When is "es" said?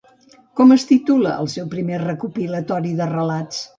0.75-0.85